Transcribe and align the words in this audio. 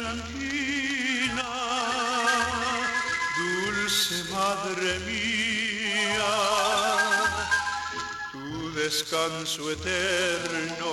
tranquila, 0.00 1.52
dulce 3.38 4.18
madre 4.30 4.90
mía, 5.08 6.34
tu 8.32 8.46
descanso 8.74 9.62
eterno 9.70 10.92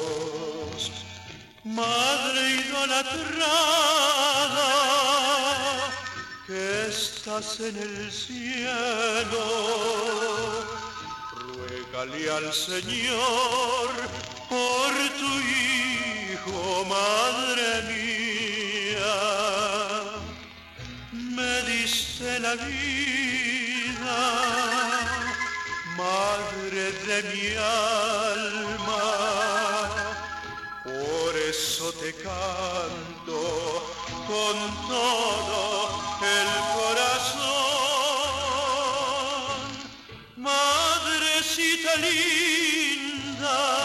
Madre 1.63 2.41
idolatrada, 2.62 3.12
que 6.46 6.63
estás 6.90 7.60
en 7.60 7.76
el 7.77 8.12
cielo 8.12 9.95
Al 12.05 12.54
Señor 12.54 13.90
por 14.48 14.94
tu 15.18 15.32
hijo, 15.50 16.86
madre 16.86 17.82
mía. 17.90 19.18
Me 21.12 21.62
diste 21.63 22.40
la 22.40 22.55
vida, 22.57 24.18
madre 25.98 26.91
de 27.07 27.24
mi 27.24 27.55
alma. 27.55 29.05
Por 30.84 31.35
eso 31.49 31.91
te 31.93 32.13
canto 32.13 33.40
con 34.27 34.55
todo 34.87 35.90
el 36.21 36.74
Madrecita 41.66 41.96
linda, 41.99 43.85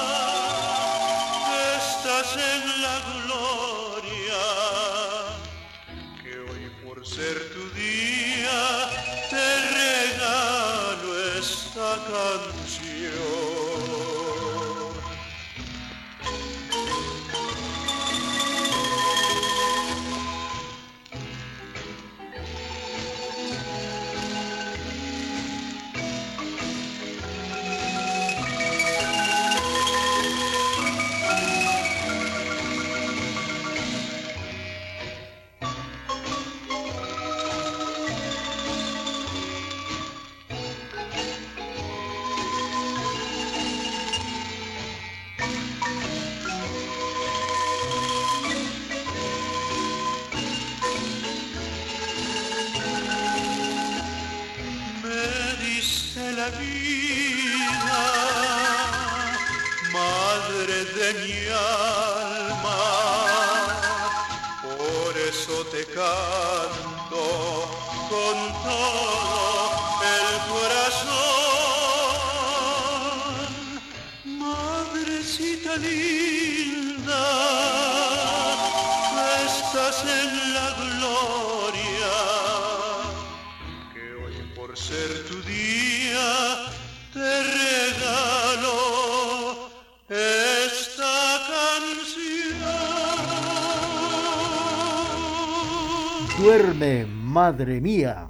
Duerme, 96.39 97.06
madre 97.06 97.80
mía, 97.80 98.29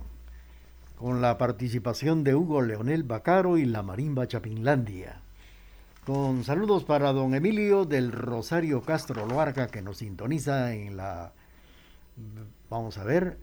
con 0.97 1.20
la 1.20 1.37
participación 1.37 2.25
de 2.25 2.34
Hugo 2.34 2.62
Leonel 2.62 3.03
Bacaro 3.03 3.59
y 3.59 3.66
la 3.66 3.82
Marimba 3.82 4.26
Chapinlandia. 4.26 5.20
Con 6.06 6.43
saludos 6.44 6.84
para 6.84 7.12
don 7.12 7.34
Emilio 7.34 7.84
del 7.84 8.12
Rosario 8.12 8.81
Castro 8.81 9.26
Loarca 9.26 9.66
que 9.66 9.82
nos 9.82 9.99
sintoniza 9.99 10.72
en 10.72 10.97
la, 10.97 11.32
vamos 12.69 12.98
a 12.98 13.04
ver, 13.04 13.38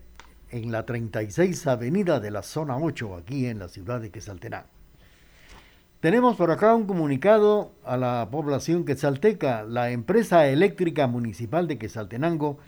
en 0.49 0.71
la 0.71 0.85
36 0.85 1.67
Avenida 1.67 2.19
de 2.19 2.31
la 2.31 2.41
Zona 2.41 2.77
8, 2.77 3.15
aquí 3.15 3.45
en 3.45 3.59
la 3.59 3.67
ciudad 3.67 4.01
de 4.01 4.11
Quetzaltenango. 4.11 4.67
Tenemos 5.99 6.37
por 6.37 6.51
acá 6.51 6.75
un 6.75 6.85
comunicado 6.85 7.71
a 7.83 7.97
la 7.97 8.27
población 8.29 8.85
quetzalteca. 8.85 9.63
La 9.63 9.89
empresa 9.89 10.47
eléctrica 10.47 11.07
municipal 11.07 11.67
de 11.67 11.79
Quetzaltenango 11.79 12.59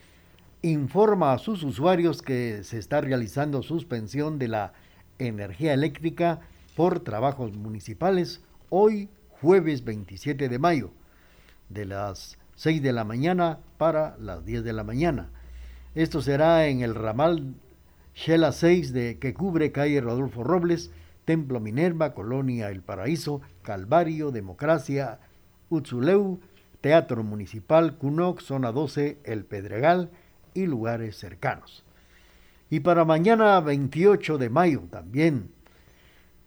informa 0.64 1.34
a 1.34 1.38
sus 1.38 1.64
usuarios 1.64 2.24
que 2.24 2.64
se 2.64 2.80
está 2.80 3.02
realizando 3.02 3.62
suspensión 3.62 4.40
de 4.40 4.48
la 4.48 4.74
energía 5.20 5.74
eléctrica 5.74 6.42
por 6.76 7.02
trabajos 7.02 7.56
municipales 7.56 8.42
hoy 8.70 9.10
jueves 9.42 9.86
27 9.86 10.50
de 10.50 10.60
mayo 10.60 10.92
de 11.70 11.86
las 11.86 12.38
6 12.56 12.82
de 12.82 12.94
la 12.94 13.04
mañana 13.04 13.60
para 13.78 14.18
las 14.18 14.44
10 14.44 14.64
de 14.64 14.74
la 14.74 14.84
mañana. 14.84 15.30
Esto 16.00 16.22
será 16.22 16.68
en 16.68 16.80
el 16.80 16.96
ramal 16.96 17.56
Shela 18.16 18.54
6 18.54 18.94
de 18.94 19.20
que 19.20 19.34
cubre 19.34 19.74
calle 19.74 20.00
Rodolfo 20.00 20.46
Robles, 20.46 20.92
Templo 21.26 21.60
Minerva, 21.60 22.14
Colonia 22.14 22.70
El 22.70 22.82
Paraíso, 22.82 23.42
Calvario, 23.64 24.32
Democracia, 24.32 25.20
Utzuleu, 25.70 26.40
Teatro 26.80 27.22
Municipal, 27.26 27.98
Cunoc, 27.98 28.40
Zona 28.40 28.72
12, 28.72 29.18
El 29.26 29.44
Pedregal, 29.44 30.10
y 30.54 30.68
lugares 30.68 31.18
cercanos. 31.18 31.84
Y 32.70 32.80
para 32.80 33.04
mañana 33.04 33.60
28 33.60 34.38
de 34.38 34.50
mayo 34.50 34.84
también, 34.90 35.52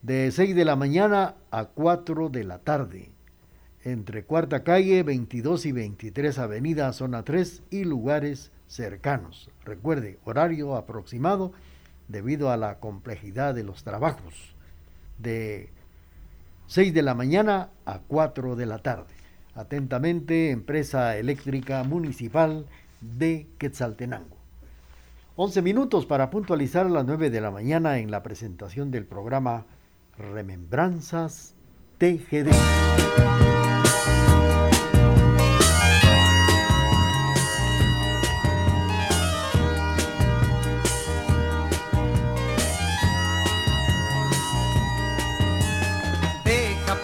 de 0.00 0.30
6 0.30 0.56
de 0.56 0.64
la 0.64 0.76
mañana 0.76 1.34
a 1.50 1.66
4 1.66 2.30
de 2.30 2.44
la 2.44 2.60
tarde, 2.60 3.10
entre 3.84 4.24
Cuarta 4.24 4.64
Calle, 4.64 5.02
22 5.02 5.66
y 5.66 5.72
23 5.72 6.38
Avenida, 6.38 6.90
Zona 6.94 7.22
3 7.22 7.64
y 7.68 7.84
lugares 7.84 8.50
cercanos. 8.50 8.61
Recuerde, 9.64 10.18
horario 10.24 10.76
aproximado 10.76 11.52
debido 12.08 12.50
a 12.50 12.56
la 12.56 12.78
complejidad 12.78 13.54
de 13.54 13.64
los 13.64 13.84
trabajos, 13.84 14.54
de 15.18 15.68
6 16.68 16.94
de 16.94 17.02
la 17.02 17.14
mañana 17.14 17.68
a 17.84 17.98
4 17.98 18.56
de 18.56 18.66
la 18.66 18.78
tarde. 18.78 19.14
Atentamente, 19.54 20.50
Empresa 20.50 21.16
Eléctrica 21.16 21.84
Municipal 21.84 22.66
de 23.00 23.46
Quetzaltenango. 23.58 24.36
11 25.36 25.62
minutos 25.62 26.06
para 26.06 26.30
puntualizar 26.30 26.86
a 26.86 26.90
las 26.90 27.04
9 27.04 27.30
de 27.30 27.40
la 27.40 27.50
mañana 27.50 27.98
en 27.98 28.10
la 28.10 28.22
presentación 28.22 28.90
del 28.90 29.04
programa 29.04 29.66
Remembranzas 30.16 31.54
TGD. 31.98 32.50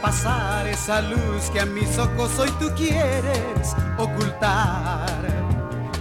Pasar 0.09 0.67
esa 0.67 1.03
luz 1.03 1.51
que 1.53 1.61
a 1.61 1.67
mis 1.67 1.99
ojos 1.99 2.39
hoy 2.39 2.51
tú 2.59 2.71
quieres 2.75 3.77
ocultar 3.99 5.19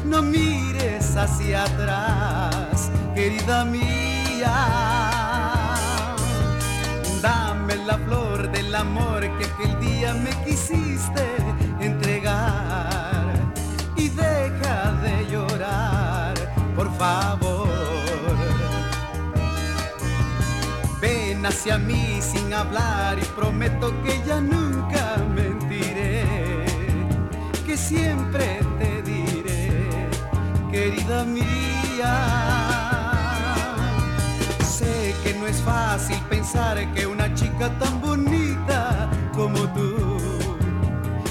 no 0.06 0.22
mires 0.22 1.18
hacia 1.18 1.66
atrás, 1.66 2.90
querida 3.14 3.66
mía. 3.66 4.56
Dame 7.22 7.76
la 7.86 7.98
flor 7.98 8.50
del 8.50 8.74
amor 8.74 9.20
que 9.38 9.44
aquel 9.44 9.78
día 9.82 10.14
me 10.14 10.30
quisiste 10.46 11.26
hacia 21.58 21.80
mí 21.80 22.20
sin 22.22 22.54
hablar 22.54 23.18
y 23.18 23.26
prometo 23.36 23.92
que 24.04 24.22
ya 24.28 24.40
nunca 24.40 25.18
me 25.34 25.58
que 27.66 27.76
siempre 27.76 28.60
te 28.78 29.02
diré, 29.02 29.90
querida 30.72 31.24
mía. 31.24 32.14
Sé 34.64 35.16
que 35.24 35.34
no 35.34 35.48
es 35.48 35.60
fácil 35.64 36.20
pensar 36.30 36.76
que 36.94 37.08
una 37.08 37.34
chica 37.34 37.70
tan 37.80 38.02
bonita 38.02 39.10
como 39.34 39.60
tú 39.74 40.20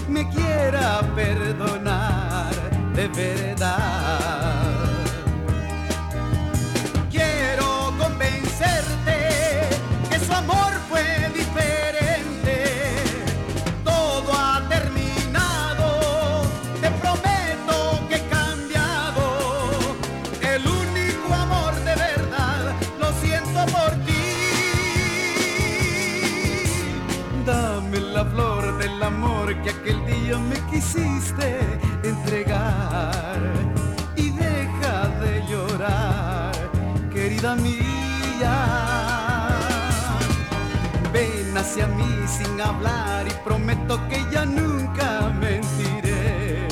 me 0.08 0.28
quiera 0.28 1.02
perdonar 1.14 2.52
de 2.96 3.06
verdad. 3.08 4.25
Quisiste 30.70 31.58
entregar 32.02 33.40
y 34.16 34.30
deja 34.30 35.08
de 35.20 35.42
llorar, 35.46 36.52
querida 37.12 37.54
mía. 37.56 38.56
Ven 41.12 41.56
hacia 41.56 41.86
mí 41.86 42.12
sin 42.26 42.60
hablar 42.60 43.26
y 43.26 43.32
prometo 43.44 43.98
que 44.08 44.24
ya 44.30 44.44
nunca 44.44 45.32
mentiré, 45.40 46.68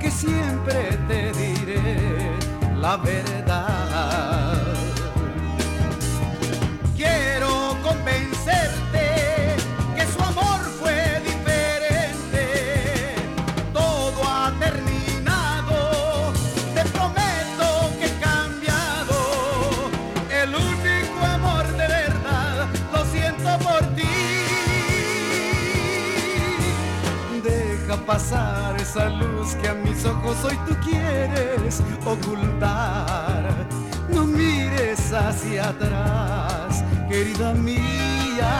que 0.00 0.10
siempre 0.10 0.98
te 1.08 1.32
diré 1.32 2.36
la 2.76 2.96
verdad. 2.96 3.35
Pasar 28.06 28.80
esa 28.80 29.08
luz 29.08 29.56
que 29.56 29.68
a 29.68 29.74
mis 29.74 30.04
ojos 30.04 30.36
hoy 30.44 30.56
tú 30.66 30.76
quieres 30.84 31.82
ocultar. 32.04 33.66
No 34.08 34.24
mires 34.24 35.12
hacia 35.12 35.70
atrás, 35.70 36.84
querida 37.08 37.52
mía. 37.52 38.54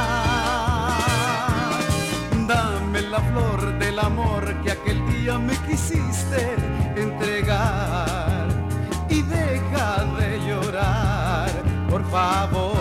Dame 2.48 3.02
la 3.02 3.20
flor 3.20 3.78
del 3.78 3.98
amor 4.00 4.42
que 4.62 4.72
aquel 4.72 5.06
día 5.12 5.38
me 5.38 5.56
quisiste 5.68 6.56
entregar 6.96 8.48
y 9.08 9.22
deja 9.22 10.04
de 10.18 10.40
llorar, 10.46 11.50
por 11.88 12.04
favor. 12.10 12.74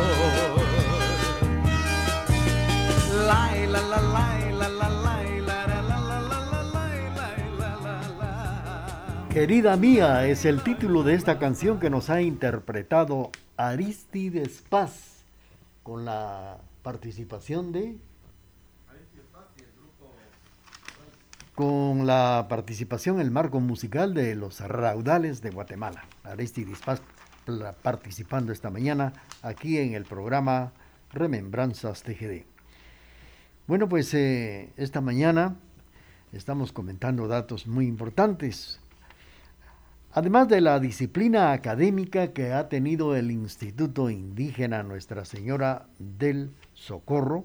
La 3.28 3.52
la 3.68 3.82
la 3.82 4.02
la 4.02 4.35
Querida 9.36 9.76
mía 9.76 10.26
es 10.28 10.46
el 10.46 10.64
título 10.64 11.04
de 11.04 11.14
esta 11.14 11.40
canción 11.40 11.78
que 11.78 11.90
nos 11.90 12.10
ha 12.10 12.22
interpretado 12.22 13.32
Aristides 13.58 14.64
Paz 14.70 15.26
con 15.84 16.06
la 16.06 16.60
participación 16.84 17.74
de 17.74 17.98
con 21.54 22.08
la 22.08 22.46
participación 22.48 23.20
el 23.20 23.30
marco 23.30 23.60
musical 23.60 24.14
de 24.14 24.36
los 24.36 24.62
raudales 24.62 25.42
de 25.42 25.50
Guatemala. 25.50 26.06
Aristides 26.24 26.80
Paz 26.80 27.02
participando 27.82 28.54
esta 28.54 28.70
mañana 28.70 29.12
aquí 29.42 29.80
en 29.80 29.96
el 29.96 30.06
programa 30.06 30.72
Remembranzas 31.12 32.04
TGD. 32.04 32.46
Bueno, 33.68 33.90
pues 33.90 34.14
eh, 34.14 34.72
esta 34.78 35.02
mañana 35.02 35.58
estamos 36.32 36.72
comentando 36.72 37.28
datos 37.28 37.68
muy 37.68 37.86
importantes 37.86 38.80
Además 40.18 40.48
de 40.48 40.62
la 40.62 40.80
disciplina 40.80 41.52
académica 41.52 42.32
que 42.32 42.54
ha 42.54 42.70
tenido 42.70 43.18
el 43.18 43.32
Instituto 43.32 44.10
Indígena 44.10 44.82
Nuestra 44.82 45.26
Señora 45.26 45.88
del 46.00 46.52
Socorro, 46.74 47.44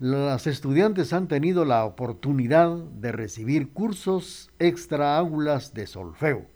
las 0.00 0.48
estudiantes 0.48 1.12
han 1.12 1.28
tenido 1.28 1.64
la 1.64 1.84
oportunidad 1.84 2.74
de 2.74 3.12
recibir 3.12 3.68
cursos 3.68 4.50
extra 4.58 5.16
aulas 5.18 5.72
de 5.72 5.86
solfeo, 5.86 6.46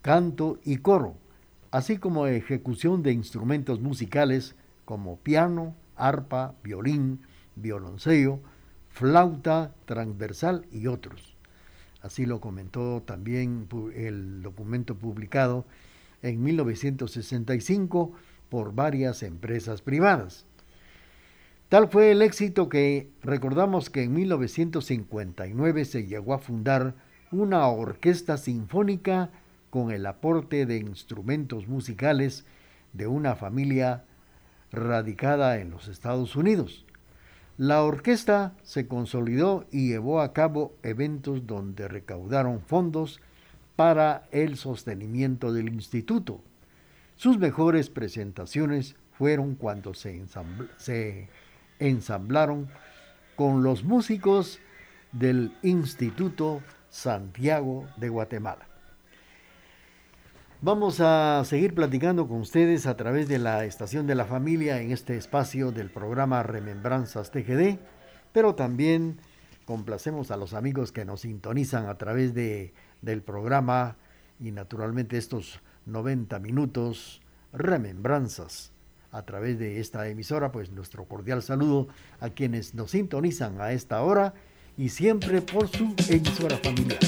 canto 0.00 0.58
y 0.64 0.78
coro, 0.78 1.14
así 1.70 1.98
como 1.98 2.26
ejecución 2.26 3.04
de 3.04 3.12
instrumentos 3.12 3.80
musicales 3.80 4.56
como 4.84 5.18
piano, 5.18 5.76
arpa, 5.94 6.56
violín, 6.64 7.20
violoncello, 7.54 8.40
flauta 8.88 9.70
transversal 9.84 10.66
y 10.72 10.88
otros. 10.88 11.31
Así 12.02 12.26
lo 12.26 12.40
comentó 12.40 13.02
también 13.02 13.68
el 13.94 14.42
documento 14.42 14.96
publicado 14.96 15.64
en 16.20 16.42
1965 16.42 18.12
por 18.48 18.74
varias 18.74 19.22
empresas 19.22 19.82
privadas. 19.82 20.46
Tal 21.68 21.88
fue 21.88 22.10
el 22.10 22.20
éxito 22.20 22.68
que 22.68 23.08
recordamos 23.22 23.88
que 23.88 24.02
en 24.02 24.12
1959 24.12 25.84
se 25.84 26.06
llegó 26.06 26.34
a 26.34 26.38
fundar 26.38 26.94
una 27.30 27.66
orquesta 27.68 28.36
sinfónica 28.36 29.30
con 29.70 29.90
el 29.90 30.04
aporte 30.04 30.66
de 30.66 30.76
instrumentos 30.76 31.66
musicales 31.66 32.44
de 32.92 33.06
una 33.06 33.36
familia 33.36 34.04
radicada 34.70 35.58
en 35.58 35.70
los 35.70 35.88
Estados 35.88 36.36
Unidos. 36.36 36.84
La 37.58 37.82
orquesta 37.82 38.54
se 38.62 38.88
consolidó 38.88 39.66
y 39.70 39.88
llevó 39.88 40.20
a 40.20 40.32
cabo 40.32 40.74
eventos 40.82 41.46
donde 41.46 41.86
recaudaron 41.86 42.60
fondos 42.62 43.20
para 43.76 44.26
el 44.30 44.56
sostenimiento 44.56 45.52
del 45.52 45.68
instituto. 45.68 46.40
Sus 47.16 47.38
mejores 47.38 47.90
presentaciones 47.90 48.96
fueron 49.12 49.54
cuando 49.54 49.92
se, 49.94 51.28
ensamblaron 51.78 52.68
con 53.36 53.62
los 53.62 53.84
músicos 53.84 54.58
del 55.12 55.54
Instituto 55.62 56.62
Santiago 56.88 57.86
de 57.98 58.08
Guatemala. 58.08 58.71
Vamos 60.64 61.00
a 61.00 61.42
seguir 61.44 61.74
platicando 61.74 62.28
con 62.28 62.38
ustedes 62.38 62.86
a 62.86 62.96
través 62.96 63.26
de 63.26 63.40
la 63.40 63.64
estación 63.64 64.06
de 64.06 64.14
la 64.14 64.26
familia 64.26 64.80
en 64.80 64.92
este 64.92 65.16
espacio 65.16 65.72
del 65.72 65.90
programa 65.90 66.44
Remembranzas 66.44 67.32
TGD, 67.32 67.80
pero 68.32 68.54
también 68.54 69.18
complacemos 69.64 70.30
a 70.30 70.36
los 70.36 70.54
amigos 70.54 70.92
que 70.92 71.04
nos 71.04 71.22
sintonizan 71.22 71.86
a 71.86 71.98
través 71.98 72.32
de, 72.32 72.74
del 73.00 73.22
programa 73.22 73.96
y 74.38 74.52
naturalmente 74.52 75.18
estos 75.18 75.58
90 75.86 76.38
minutos 76.38 77.22
Remembranzas 77.52 78.70
a 79.10 79.22
través 79.22 79.58
de 79.58 79.80
esta 79.80 80.06
emisora, 80.06 80.52
pues 80.52 80.70
nuestro 80.70 81.06
cordial 81.06 81.42
saludo 81.42 81.88
a 82.20 82.30
quienes 82.30 82.72
nos 82.72 82.92
sintonizan 82.92 83.60
a 83.60 83.72
esta 83.72 84.00
hora 84.02 84.34
y 84.76 84.90
siempre 84.90 85.42
por 85.42 85.66
su 85.66 85.92
emisora 86.08 86.56
familiar. 86.58 87.00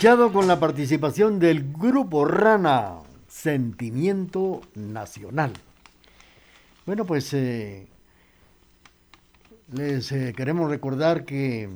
Con 0.00 0.48
la 0.48 0.58
participación 0.58 1.38
del 1.38 1.74
grupo 1.74 2.24
Rana, 2.24 3.00
Sentimiento 3.28 4.62
Nacional. 4.74 5.52
Bueno, 6.86 7.04
pues 7.04 7.34
eh, 7.34 7.86
les 9.70 10.10
eh, 10.10 10.32
queremos 10.34 10.70
recordar 10.70 11.26
que 11.26 11.68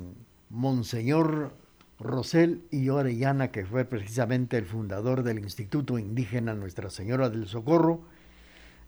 Monseñor 0.49 1.53
Rosel 1.99 2.63
y 2.71 2.89
Orellana, 2.89 3.51
que 3.51 3.63
fue 3.63 3.85
precisamente 3.85 4.57
el 4.57 4.65
fundador 4.65 5.21
del 5.21 5.37
Instituto 5.37 5.99
Indígena 5.99 6.55
Nuestra 6.55 6.89
Señora 6.89 7.29
del 7.29 7.45
Socorro, 7.45 8.01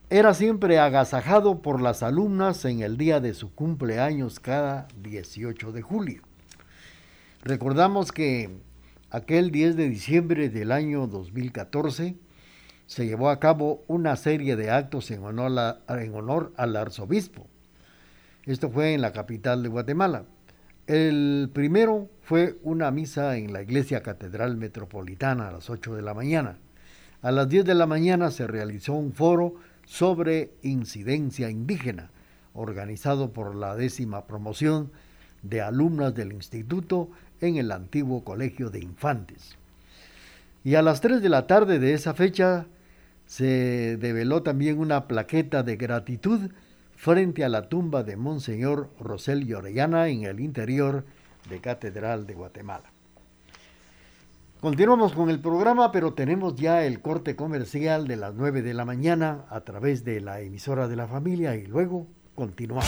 era 0.09 0.33
siempre 0.33 0.79
agasajado 0.79 1.61
por 1.61 1.79
las 1.79 2.01
alumnas 2.01 2.65
en 2.65 2.81
el 2.81 2.97
día 2.97 3.19
de 3.19 3.35
su 3.35 3.53
cumpleaños 3.53 4.39
cada 4.39 4.87
18 5.03 5.73
de 5.73 5.83
julio. 5.83 6.23
Recordamos 7.43 8.11
que 8.11 8.65
aquel 9.09 9.51
10 9.51 9.75
de 9.75 9.89
diciembre 9.89 10.49
del 10.49 10.71
año 10.71 11.07
2014 11.07 12.15
se 12.85 13.05
llevó 13.05 13.29
a 13.29 13.39
cabo 13.39 13.83
una 13.87 14.15
serie 14.15 14.55
de 14.55 14.71
actos 14.71 15.11
en 15.11 15.23
honor, 15.23 16.53
al 16.55 16.75
arzobispo. 16.75 17.47
Esto 18.45 18.69
fue 18.69 18.93
en 18.93 19.01
la 19.01 19.11
capital 19.11 19.61
de 19.61 19.69
Guatemala. 19.69 20.23
El 20.87 21.49
primero 21.53 22.09
fue 22.21 22.57
una 22.63 22.91
misa 22.91 23.35
en 23.35 23.51
la 23.51 23.61
iglesia 23.61 24.01
catedral 24.01 24.55
metropolitana 24.55 25.49
a 25.49 25.51
las 25.51 25.69
8 25.69 25.95
de 25.95 26.01
la 26.01 26.13
mañana. 26.13 26.57
A 27.21 27.31
las 27.31 27.49
10 27.49 27.65
de 27.65 27.75
la 27.75 27.87
mañana 27.87 28.31
se 28.31 28.47
realizó 28.47 28.93
un 28.93 29.11
foro 29.11 29.55
sobre 29.85 30.51
incidencia 30.61 31.49
indígena, 31.49 32.11
organizado 32.53 33.33
por 33.33 33.53
la 33.53 33.75
décima 33.75 34.27
promoción 34.27 34.91
de 35.41 35.61
alumnas 35.61 36.15
del 36.15 36.31
instituto 36.31 37.09
en 37.41 37.57
el 37.57 37.71
antiguo 37.71 38.23
colegio 38.23 38.69
de 38.69 38.79
infantes. 38.79 39.57
Y 40.63 40.75
a 40.75 40.81
las 40.81 41.01
3 41.01 41.21
de 41.21 41.29
la 41.29 41.47
tarde 41.47 41.79
de 41.79 41.93
esa 41.93 42.13
fecha 42.13 42.65
se 43.25 43.97
develó 43.97 44.43
también 44.43 44.79
una 44.79 45.07
plaqueta 45.07 45.63
de 45.63 45.75
gratitud 45.77 46.51
frente 46.95 47.43
a 47.43 47.49
la 47.49 47.69
tumba 47.69 48.03
de 48.03 48.17
Monseñor 48.17 48.89
Rosel 48.99 49.53
Orellana 49.53 50.07
en 50.07 50.23
el 50.23 50.39
interior 50.39 51.05
de 51.49 51.59
Catedral 51.59 52.25
de 52.25 52.33
Guatemala. 52.33 52.91
Continuamos 54.59 55.13
con 55.13 55.29
el 55.29 55.39
programa, 55.39 55.91
pero 55.91 56.13
tenemos 56.13 56.55
ya 56.55 56.83
el 56.83 56.99
corte 56.99 57.35
comercial 57.35 58.07
de 58.07 58.15
las 58.15 58.33
9 58.33 58.63
de 58.63 58.73
la 58.73 58.85
mañana 58.85 59.45
a 59.49 59.61
través 59.61 60.03
de 60.03 60.19
la 60.19 60.41
emisora 60.41 60.87
de 60.87 60.95
la 60.95 61.07
familia 61.07 61.55
y 61.55 61.67
luego 61.67 62.07
continuamos. 62.33 62.87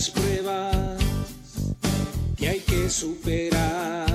las 0.00 0.08
pruebas 0.08 0.96
que 2.34 2.48
hay 2.48 2.60
que 2.60 2.88
superar. 2.88 4.09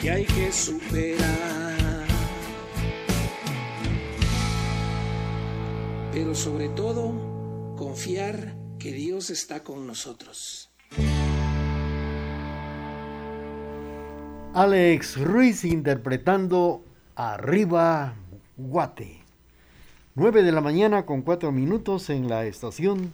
Que 0.00 0.10
hay 0.10 0.24
que 0.24 0.50
superar. 0.50 2.06
Pero 6.12 6.34
sobre 6.34 6.68
todo, 6.70 7.74
confiar 7.76 8.54
que 8.78 8.92
Dios 8.92 9.30
está 9.30 9.62
con 9.62 9.86
nosotros. 9.86 10.70
Alex 14.54 15.20
Ruiz 15.20 15.64
interpretando 15.64 16.82
Arriba 17.14 18.14
Guate. 18.56 19.20
9 20.14 20.42
de 20.42 20.52
la 20.52 20.60
mañana 20.60 21.06
con 21.06 21.22
4 21.22 21.52
minutos 21.52 22.10
en 22.10 22.28
la 22.28 22.46
estación 22.46 23.12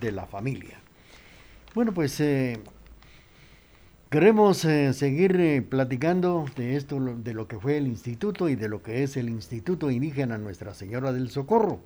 de 0.00 0.12
la 0.12 0.26
familia. 0.26 0.80
Bueno, 1.74 1.92
pues 1.92 2.18
eh, 2.20 2.58
Queremos 4.12 4.62
eh, 4.66 4.92
seguir 4.92 5.40
eh, 5.40 5.62
platicando 5.62 6.44
de 6.54 6.76
esto, 6.76 7.00
de 7.00 7.32
lo 7.32 7.48
que 7.48 7.58
fue 7.58 7.78
el 7.78 7.86
instituto 7.86 8.50
y 8.50 8.56
de 8.56 8.68
lo 8.68 8.82
que 8.82 9.02
es 9.02 9.16
el 9.16 9.30
Instituto 9.30 9.90
Indígena 9.90 10.36
Nuestra 10.36 10.74
Señora 10.74 11.14
del 11.14 11.30
Socorro. 11.30 11.80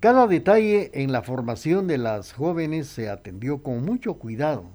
Cada 0.00 0.26
detalle 0.26 0.90
en 0.92 1.12
la 1.12 1.22
formación 1.22 1.86
de 1.86 1.96
las 1.96 2.34
jóvenes 2.34 2.88
se 2.88 3.08
atendió 3.08 3.62
con 3.62 3.82
mucho 3.86 4.18
cuidado. 4.18 4.66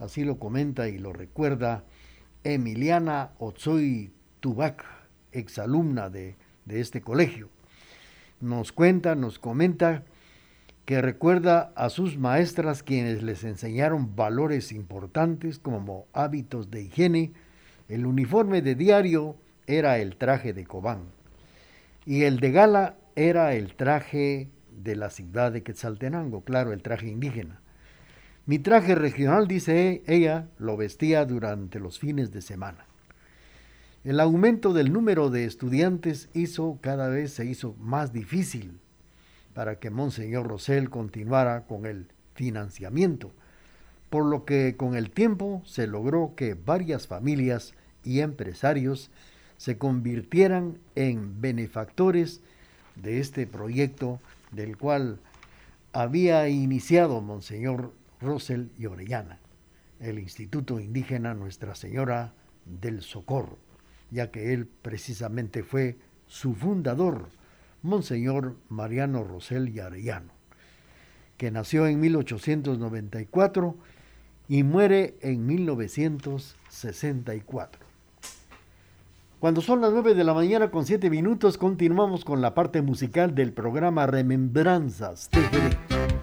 Así 0.00 0.24
lo 0.24 0.40
comenta 0.40 0.88
y 0.88 0.98
lo 0.98 1.12
recuerda 1.12 1.84
Emiliana 2.42 3.30
Otsoy 3.38 4.10
Tubac, 4.40 4.84
exalumna 5.30 6.10
de, 6.10 6.34
de 6.64 6.80
este 6.80 7.00
colegio. 7.00 7.48
Nos 8.40 8.72
cuenta, 8.72 9.14
nos 9.14 9.38
comenta 9.38 10.02
que 10.84 11.00
recuerda 11.00 11.72
a 11.76 11.90
sus 11.90 12.18
maestras 12.18 12.82
quienes 12.82 13.22
les 13.22 13.44
enseñaron 13.44 14.16
valores 14.16 14.72
importantes 14.72 15.58
como 15.58 16.06
hábitos 16.12 16.70
de 16.70 16.82
higiene, 16.82 17.32
el 17.88 18.06
uniforme 18.06 18.62
de 18.62 18.74
diario 18.74 19.36
era 19.66 19.98
el 19.98 20.16
traje 20.16 20.52
de 20.52 20.64
Cobán 20.64 21.02
y 22.04 22.24
el 22.24 22.40
de 22.40 22.50
gala 22.50 22.96
era 23.14 23.54
el 23.54 23.74
traje 23.74 24.48
de 24.82 24.96
la 24.96 25.10
ciudad 25.10 25.52
de 25.52 25.62
Quetzaltenango, 25.62 26.42
claro, 26.42 26.72
el 26.72 26.82
traje 26.82 27.08
indígena. 27.08 27.60
Mi 28.44 28.58
traje 28.58 28.96
regional, 28.96 29.46
dice 29.46 30.02
ella, 30.06 30.48
lo 30.58 30.76
vestía 30.76 31.24
durante 31.24 31.78
los 31.78 32.00
fines 32.00 32.32
de 32.32 32.42
semana. 32.42 32.86
El 34.02 34.18
aumento 34.18 34.72
del 34.72 34.92
número 34.92 35.30
de 35.30 35.44
estudiantes 35.44 36.28
hizo 36.34 36.78
cada 36.80 37.08
vez 37.08 37.32
se 37.32 37.44
hizo 37.44 37.76
más 37.78 38.12
difícil 38.12 38.80
para 39.54 39.76
que 39.76 39.90
Monseñor 39.90 40.48
Rosell 40.48 40.90
continuara 40.90 41.66
con 41.66 41.86
el 41.86 42.08
financiamiento, 42.34 43.32
por 44.10 44.24
lo 44.26 44.44
que 44.44 44.76
con 44.76 44.94
el 44.94 45.10
tiempo 45.10 45.62
se 45.64 45.86
logró 45.86 46.34
que 46.36 46.54
varias 46.54 47.06
familias 47.06 47.74
y 48.04 48.20
empresarios 48.20 49.10
se 49.56 49.78
convirtieran 49.78 50.78
en 50.96 51.40
benefactores 51.40 52.40
de 52.96 53.20
este 53.20 53.46
proyecto 53.46 54.20
del 54.50 54.76
cual 54.76 55.20
había 55.92 56.48
iniciado 56.48 57.20
Monseñor 57.20 57.92
Rosell 58.20 58.70
y 58.78 58.86
Orellana, 58.86 59.38
el 60.00 60.18
Instituto 60.18 60.80
Indígena 60.80 61.34
Nuestra 61.34 61.74
Señora 61.74 62.34
del 62.64 63.02
Socorro, 63.02 63.58
ya 64.10 64.30
que 64.30 64.52
él 64.52 64.66
precisamente 64.66 65.62
fue 65.62 65.96
su 66.26 66.54
fundador, 66.54 67.28
Monseñor 67.82 68.56
Mariano 68.68 69.24
Rosell 69.24 69.68
y 69.68 69.80
Arellano, 69.80 70.32
que 71.36 71.50
nació 71.50 71.86
en 71.86 72.00
1894 72.00 73.76
y 74.48 74.62
muere 74.62 75.16
en 75.20 75.46
1964. 75.46 77.82
Cuando 79.40 79.60
son 79.60 79.80
las 79.80 79.92
9 79.92 80.14
de 80.14 80.22
la 80.22 80.34
mañana 80.34 80.70
con 80.70 80.86
7 80.86 81.10
minutos, 81.10 81.58
continuamos 81.58 82.24
con 82.24 82.40
la 82.40 82.54
parte 82.54 82.80
musical 82.80 83.34
del 83.34 83.52
programa 83.52 84.06
Remembranzas 84.06 85.28
TGD. 85.30 86.21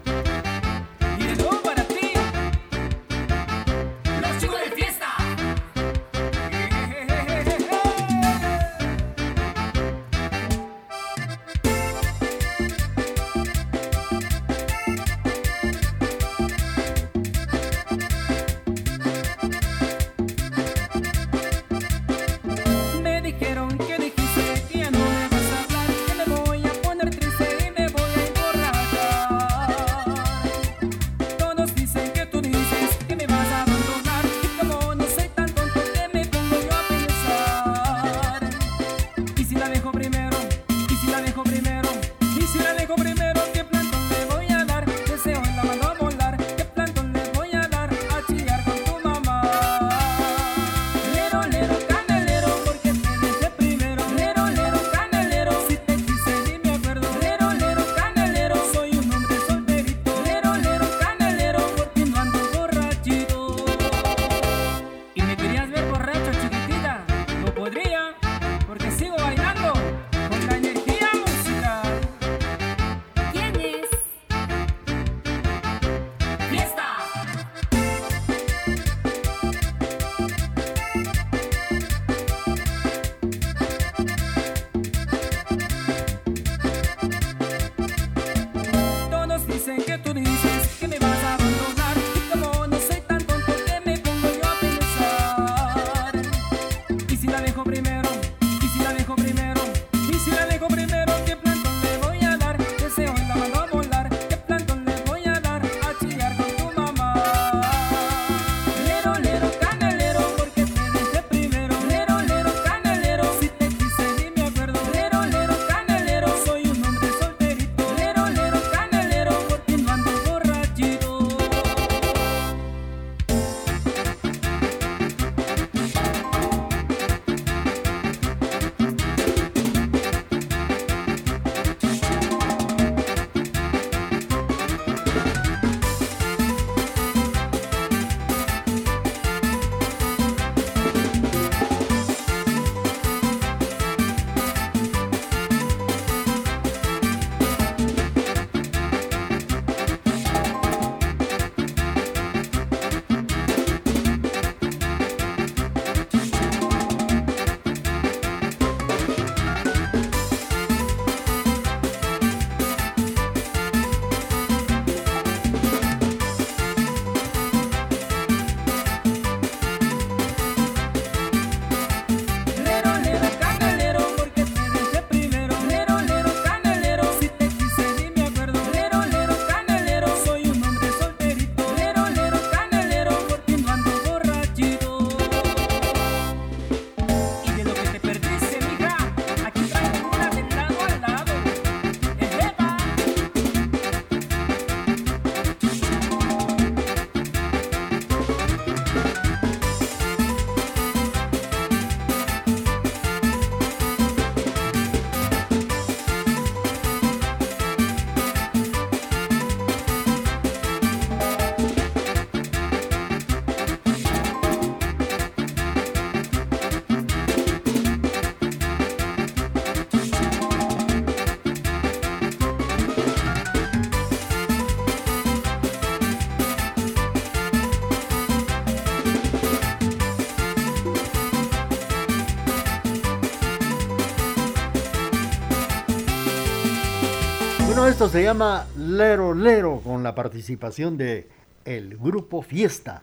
Esto 238.00 238.12
se 238.12 238.22
llama 238.22 238.66
Lero 238.78 239.34
Lero 239.34 239.82
con 239.84 240.02
la 240.02 240.14
participación 240.14 240.96
de 240.96 241.28
el 241.66 241.98
grupo 241.98 242.40
Fiesta 242.40 243.02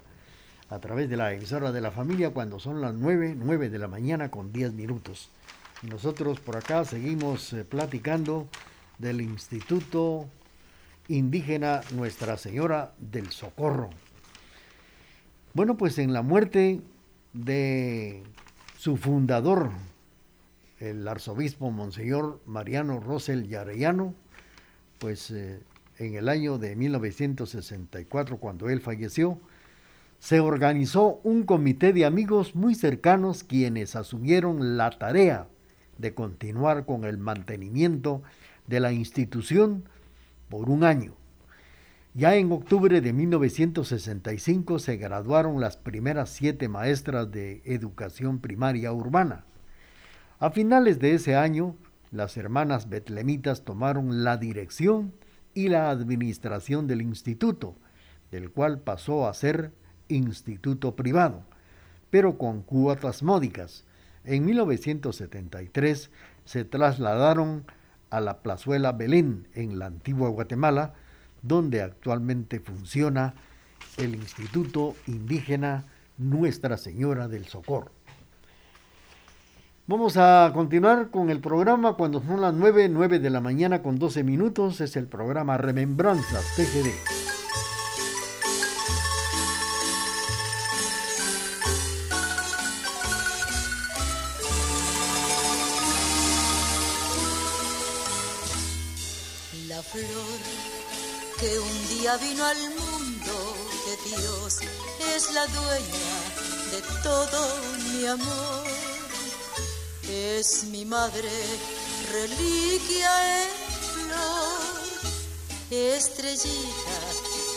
a 0.71 0.79
través 0.79 1.07
de 1.07 1.15
la 1.15 1.31
emisora 1.31 1.71
de 1.71 1.81
la 1.81 1.91
familia 1.91 2.31
cuando 2.31 2.57
son 2.57 2.81
las 2.81 2.95
9, 2.95 3.35
9 3.37 3.69
de 3.69 3.77
la 3.77 3.87
mañana 3.87 4.31
con 4.31 4.51
10 4.51 4.73
minutos. 4.73 5.29
Y 5.83 5.85
nosotros 5.87 6.39
por 6.39 6.57
acá 6.57 6.83
seguimos 6.83 7.53
eh, 7.53 7.63
platicando 7.63 8.47
del 8.97 9.21
Instituto 9.21 10.25
Indígena 11.09 11.81
Nuestra 11.93 12.35
Señora 12.35 12.95
del 12.97 13.29
Socorro. 13.29 13.91
Bueno, 15.53 15.77
pues 15.77 15.99
en 15.99 16.11
la 16.11 16.23
muerte 16.23 16.81
de 17.33 18.23
su 18.79 18.97
fundador, 18.97 19.69
el 20.79 21.07
arzobispo 21.07 21.69
Monseñor 21.69 22.41
Mariano 22.47 22.99
Rosel 22.99 23.47
Yarellano, 23.47 24.15
pues 24.99 25.31
eh, 25.31 25.61
en 25.99 26.15
el 26.15 26.29
año 26.29 26.57
de 26.57 26.75
1964, 26.75 28.37
cuando 28.37 28.69
él 28.69 28.81
falleció, 28.81 29.39
se 30.19 30.39
organizó 30.39 31.19
un 31.23 31.43
comité 31.43 31.93
de 31.93 32.05
amigos 32.05 32.55
muy 32.55 32.75
cercanos 32.75 33.43
quienes 33.43 33.95
asumieron 33.95 34.77
la 34.77 34.89
tarea 34.91 35.47
de 35.97 36.13
continuar 36.13 36.85
con 36.85 37.03
el 37.03 37.17
mantenimiento 37.17 38.23
de 38.67 38.79
la 38.79 38.91
institución 38.91 39.83
por 40.49 40.69
un 40.69 40.83
año. 40.83 41.13
Ya 42.13 42.35
en 42.35 42.51
octubre 42.51 42.99
de 42.99 43.13
1965 43.13 44.79
se 44.79 44.97
graduaron 44.97 45.61
las 45.61 45.77
primeras 45.77 46.29
siete 46.29 46.67
maestras 46.67 47.31
de 47.31 47.61
educación 47.65 48.39
primaria 48.39 48.91
urbana. 48.91 49.45
A 50.39 50.49
finales 50.49 50.99
de 50.99 51.13
ese 51.13 51.35
año, 51.35 51.75
las 52.11 52.37
hermanas 52.37 52.89
betlemitas 52.89 53.63
tomaron 53.63 54.23
la 54.23 54.37
dirección 54.37 55.13
y 55.53 55.69
la 55.69 55.89
administración 55.89 56.87
del 56.87 57.01
instituto, 57.01 57.75
del 58.31 58.51
cual 58.51 58.79
pasó 58.79 59.27
a 59.27 59.33
ser 59.33 59.71
instituto 60.07 60.95
privado, 60.95 61.43
pero 62.09 62.37
con 62.37 62.61
cuotas 62.61 63.23
módicas. 63.23 63.85
En 64.23 64.45
1973 64.45 66.11
se 66.45 66.65
trasladaron 66.65 67.65
a 68.09 68.21
la 68.21 68.41
Plazuela 68.41 68.91
Belén, 68.93 69.47
en 69.53 69.79
la 69.79 69.87
antigua 69.87 70.29
Guatemala, 70.29 70.93
donde 71.41 71.81
actualmente 71.81 72.59
funciona 72.59 73.33
el 73.97 74.15
Instituto 74.15 74.95
Indígena 75.07 75.85
Nuestra 76.17 76.77
Señora 76.77 77.27
del 77.27 77.45
Socorro. 77.45 77.96
Vamos 79.89 80.17
a 80.17 80.51
continuar 80.53 81.11
con 81.11 81.29
el 81.29 81.39
programa 81.39 81.93
cuando 81.93 82.21
son 82.21 82.41
las 82.41 82.53
9, 82.53 82.89
9 82.89 83.19
de 83.19 83.29
la 83.29 83.39
mañana 83.39 83.81
con 83.81 83.97
12 83.97 84.21
minutos. 84.21 84.81
Es 84.81 84.97
el 84.97 85.07
programa 85.07 85.57
Remembranzas 85.57 86.43
TGD. 86.57 86.91
La 99.69 99.81
flor 99.81 100.03
que 101.39 101.59
un 101.59 101.87
día 101.87 102.17
vino 102.17 102.43
al 102.43 102.57
mundo 102.71 103.55
de 103.85 104.09
Dios 104.09 104.59
es 105.15 105.33
la 105.33 105.47
dueña 105.47 106.11
de 106.73 106.81
todo 107.01 107.39
mi 107.93 108.05
amor 108.05 108.76
es 110.09 110.63
mi 110.65 110.85
madre, 110.85 111.29
reliquia 112.11 113.43
en 113.43 113.49
flor, 113.93 114.81
estrellita 115.69 116.99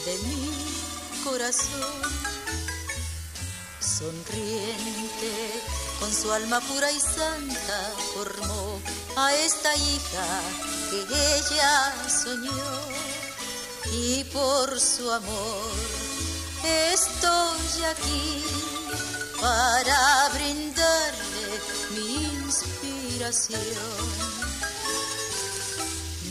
de 0.06 0.18
mi 0.26 1.22
corazón. 1.24 2.20
Sonriente, 3.80 5.62
con 5.98 6.12
su 6.12 6.32
alma 6.32 6.60
pura 6.60 6.90
y 6.90 7.00
santa, 7.00 7.92
formó 8.14 8.80
a 9.16 9.34
esta 9.34 9.74
hija 9.76 10.26
que 10.90 11.02
ella 11.02 11.94
soñó. 12.08 13.10
Y 13.92 14.24
por 14.24 14.78
su 14.78 15.10
amor 15.10 15.70
estoy 16.64 17.84
aquí 17.84 18.44
para 19.40 20.28
brindarle 20.34 21.60
mi 21.94 22.09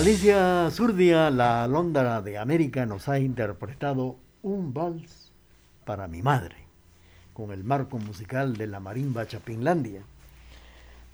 Alicia 0.00 0.70
Zurdia, 0.70 1.28
la 1.28 1.68
Londra 1.68 2.22
de 2.22 2.38
América, 2.38 2.86
nos 2.86 3.06
ha 3.10 3.18
interpretado 3.18 4.16
un 4.40 4.72
vals 4.72 5.30
para 5.84 6.08
mi 6.08 6.22
madre, 6.22 6.56
con 7.34 7.50
el 7.50 7.64
marco 7.64 7.98
musical 7.98 8.56
de 8.56 8.66
la 8.66 8.80
marimba 8.80 9.26
Chapinlandia. 9.26 10.00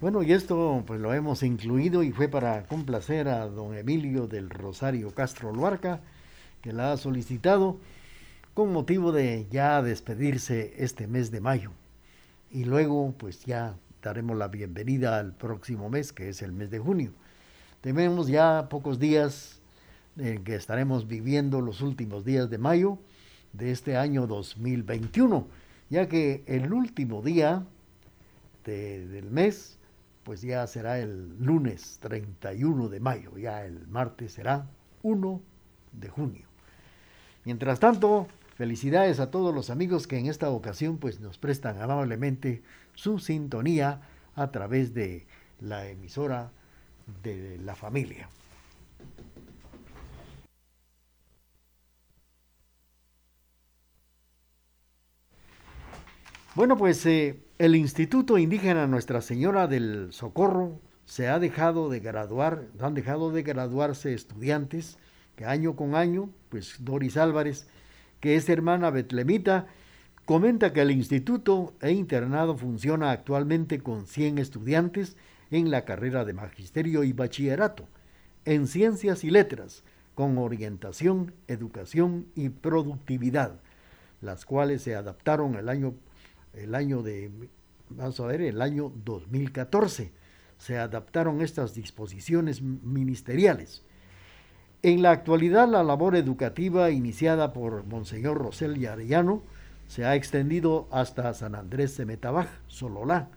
Bueno, 0.00 0.22
y 0.22 0.32
esto 0.32 0.84
pues 0.86 1.00
lo 1.00 1.12
hemos 1.12 1.42
incluido 1.42 2.04
y 2.04 2.12
fue 2.12 2.28
para 2.28 2.62
complacer 2.66 3.26
a 3.26 3.48
don 3.48 3.74
Emilio 3.74 4.28
del 4.28 4.50
Rosario 4.50 5.12
Castro 5.12 5.52
Luarca, 5.52 5.98
que 6.62 6.72
la 6.72 6.92
ha 6.92 6.96
solicitado 6.96 7.78
con 8.54 8.72
motivo 8.72 9.10
de 9.10 9.48
ya 9.50 9.82
despedirse 9.82 10.74
este 10.78 11.08
mes 11.08 11.32
de 11.32 11.40
mayo. 11.40 11.72
Y 12.52 12.62
luego 12.62 13.12
pues 13.18 13.46
ya 13.46 13.74
daremos 14.00 14.36
la 14.36 14.46
bienvenida 14.46 15.18
al 15.18 15.32
próximo 15.32 15.90
mes, 15.90 16.12
que 16.12 16.28
es 16.28 16.40
el 16.40 16.52
mes 16.52 16.70
de 16.70 16.78
junio. 16.78 17.10
Tenemos 17.86 18.26
ya 18.26 18.66
pocos 18.68 18.98
días 18.98 19.60
en 20.16 20.42
que 20.42 20.56
estaremos 20.56 21.06
viviendo 21.06 21.60
los 21.60 21.82
últimos 21.82 22.24
días 22.24 22.50
de 22.50 22.58
mayo 22.58 22.98
de 23.52 23.70
este 23.70 23.96
año 23.96 24.26
2021, 24.26 25.46
ya 25.88 26.08
que 26.08 26.42
el 26.48 26.72
último 26.72 27.22
día 27.22 27.64
del 28.64 29.30
mes 29.30 29.78
pues 30.24 30.42
ya 30.42 30.66
será 30.66 30.98
el 30.98 31.38
lunes 31.38 31.98
31 32.00 32.88
de 32.88 32.98
mayo, 32.98 33.38
ya 33.38 33.64
el 33.64 33.86
martes 33.86 34.32
será 34.32 34.66
1 35.04 35.40
de 35.92 36.08
junio. 36.08 36.48
Mientras 37.44 37.78
tanto, 37.78 38.26
felicidades 38.56 39.20
a 39.20 39.30
todos 39.30 39.54
los 39.54 39.70
amigos 39.70 40.08
que 40.08 40.18
en 40.18 40.26
esta 40.26 40.50
ocasión 40.50 40.98
pues 40.98 41.20
nos 41.20 41.38
prestan 41.38 41.80
amablemente 41.80 42.64
su 42.94 43.20
sintonía 43.20 44.00
a 44.34 44.50
través 44.50 44.92
de 44.92 45.28
la 45.60 45.86
emisora 45.86 46.50
de 47.22 47.58
la 47.58 47.74
familia. 47.74 48.28
Bueno, 56.54 56.78
pues 56.78 57.04
eh, 57.04 57.42
el 57.58 57.76
Instituto 57.76 58.38
Indígena 58.38 58.86
Nuestra 58.86 59.20
Señora 59.20 59.66
del 59.66 60.08
Socorro 60.12 60.80
se 61.04 61.28
ha 61.28 61.38
dejado 61.38 61.90
de 61.90 62.00
graduar, 62.00 62.62
han 62.80 62.94
dejado 62.94 63.30
de 63.30 63.42
graduarse 63.42 64.14
estudiantes 64.14 64.96
que 65.36 65.44
año 65.44 65.76
con 65.76 65.94
año, 65.94 66.30
pues 66.48 66.76
Doris 66.80 67.18
Álvarez, 67.18 67.68
que 68.20 68.36
es 68.36 68.48
hermana 68.48 68.90
betlemita, 68.90 69.66
comenta 70.24 70.72
que 70.72 70.80
el 70.80 70.90
instituto 70.90 71.74
e 71.82 71.92
internado 71.92 72.56
funciona 72.56 73.10
actualmente 73.10 73.80
con 73.80 74.06
100 74.06 74.38
estudiantes 74.38 75.16
en 75.50 75.70
la 75.70 75.84
carrera 75.84 76.24
de 76.24 76.32
magisterio 76.32 77.04
y 77.04 77.12
bachillerato, 77.12 77.88
en 78.44 78.66
ciencias 78.66 79.24
y 79.24 79.30
letras, 79.30 79.82
con 80.14 80.38
orientación, 80.38 81.34
educación 81.46 82.26
y 82.34 82.48
productividad, 82.48 83.60
las 84.20 84.46
cuales 84.46 84.82
se 84.82 84.94
adaptaron 84.94 85.56
el 85.56 85.68
año 85.68 85.94
el 86.56 86.74
año 86.74 87.02
de, 87.02 87.30
vamos 87.90 88.18
a 88.20 88.26
ver, 88.26 88.40
el 88.40 88.60
año 88.60 88.92
2014. 89.04 90.10
Se 90.58 90.78
adaptaron 90.78 91.42
estas 91.42 91.74
disposiciones 91.74 92.62
ministeriales. 92.62 93.82
En 94.82 95.02
la 95.02 95.10
actualidad, 95.10 95.68
la 95.68 95.82
labor 95.82 96.16
educativa 96.16 96.90
iniciada 96.90 97.52
por 97.52 97.84
Monseñor 97.84 98.38
Rosel 98.38 98.76
y 98.78 98.86
Arellano 98.86 99.42
se 99.86 100.04
ha 100.04 100.14
extendido 100.14 100.88
hasta 100.90 101.32
San 101.34 101.54
Andrés 101.54 101.96
de 101.96 102.06
Metabaj, 102.06 102.48
Sololá, 102.66 103.28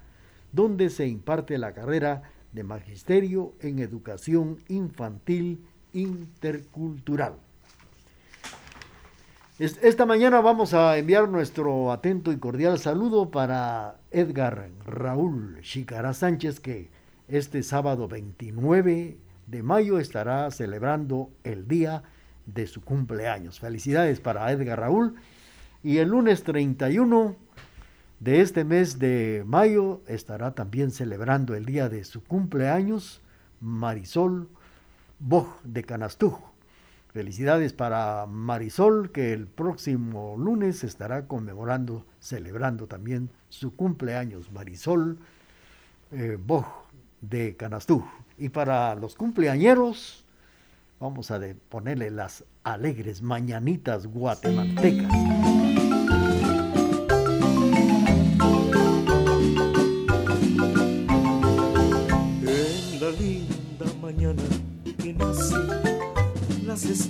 donde 0.51 0.89
se 0.89 1.07
imparte 1.07 1.57
la 1.57 1.73
carrera 1.73 2.23
de 2.51 2.63
Magisterio 2.63 3.53
en 3.62 3.79
Educación 3.79 4.57
Infantil 4.67 5.65
Intercultural. 5.93 7.33
Esta 9.59 10.05
mañana 10.05 10.39
vamos 10.39 10.73
a 10.73 10.97
enviar 10.97 11.27
nuestro 11.27 11.91
atento 11.91 12.31
y 12.31 12.38
cordial 12.38 12.79
saludo 12.79 13.29
para 13.29 13.97
Edgar 14.09 14.69
Raúl 14.85 15.59
Chicara 15.62 16.13
Sánchez, 16.13 16.62
que 16.62 16.89
este 17.27 17.62
sábado 17.62 18.07
29 18.07 19.17
de 19.47 19.63
mayo 19.63 19.99
estará 19.99 20.49
celebrando 20.51 21.29
el 21.43 21.67
día 21.67 22.03
de 22.45 22.67
su 22.67 22.81
cumpleaños. 22.81 23.59
Felicidades 23.59 24.21
para 24.21 24.49
Edgar 24.51 24.79
Raúl. 24.79 25.15
Y 25.83 25.97
el 25.97 26.09
lunes 26.09 26.43
31 26.43 27.35
de 28.19 28.41
este 28.41 28.63
mes 28.63 28.99
de 28.99 29.43
mayo 29.45 30.01
estará 30.08 30.53
también 30.53 30.91
celebrando 30.91 31.55
el 31.55 31.65
día 31.65 31.89
de 31.89 32.03
su 32.03 32.23
cumpleaños 32.23 33.21
Marisol 33.62 34.49
Boj 35.19 35.62
de 35.63 35.84
Canastujo. 35.84 36.53
Felicidades 37.13 37.73
para 37.73 38.25
Marisol, 38.27 39.12
que 39.12 39.34
el 39.34 39.47
próximo 39.47 40.36
lunes 40.38 40.84
estará 40.84 41.27
conmemorando, 41.27 42.05
celebrando 42.19 42.88
también 42.88 43.29
su 43.49 43.75
cumpleaños. 43.75 44.51
Marisol 44.51 45.17
eh, 46.12 46.38
Boj 46.39 46.67
de 47.21 47.55
Canastú. 47.55 48.05
Y 48.38 48.49
para 48.49 48.95
los 48.95 49.15
cumpleañeros, 49.15 50.23
vamos 50.99 51.32
a 51.32 51.39
ponerle 51.69 52.12
las 52.12 52.43
alegres 52.63 53.21
mañanitas 53.21 54.08
guatemaltecas. 54.08 55.68